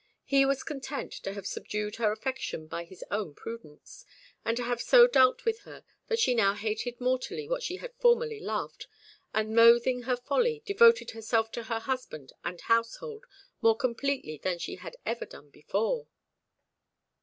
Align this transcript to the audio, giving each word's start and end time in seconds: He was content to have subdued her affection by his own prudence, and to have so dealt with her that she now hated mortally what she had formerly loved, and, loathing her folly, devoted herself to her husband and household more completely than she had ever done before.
He 0.25 0.47
was 0.47 0.63
content 0.63 1.11
to 1.13 1.33
have 1.33 1.45
subdued 1.45 1.97
her 1.97 2.11
affection 2.11 2.65
by 2.65 2.85
his 2.85 3.03
own 3.11 3.35
prudence, 3.35 4.03
and 4.43 4.57
to 4.57 4.63
have 4.63 4.81
so 4.81 5.05
dealt 5.05 5.45
with 5.45 5.59
her 5.59 5.83
that 6.07 6.17
she 6.17 6.33
now 6.33 6.55
hated 6.55 6.99
mortally 6.99 7.47
what 7.47 7.61
she 7.61 7.75
had 7.75 7.93
formerly 7.99 8.39
loved, 8.39 8.87
and, 9.31 9.55
loathing 9.55 10.01
her 10.09 10.17
folly, 10.17 10.63
devoted 10.65 11.11
herself 11.11 11.51
to 11.51 11.65
her 11.65 11.81
husband 11.81 12.33
and 12.43 12.61
household 12.61 13.25
more 13.61 13.77
completely 13.77 14.39
than 14.39 14.57
she 14.57 14.77
had 14.77 14.97
ever 15.05 15.27
done 15.27 15.51
before. 15.51 16.07